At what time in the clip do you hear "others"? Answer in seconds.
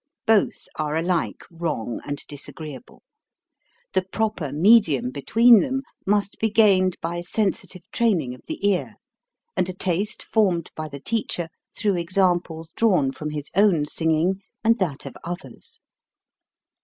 15.23-15.79